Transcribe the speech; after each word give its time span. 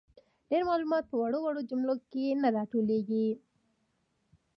ډیر 0.49 0.63
معلومات 0.69 1.03
په 1.07 1.15
وړو 1.21 1.39
وړو 1.43 1.61
جملو 1.69 1.95
کي 2.11 2.25
نه 2.41 2.47
راټولیږي. 2.57 3.27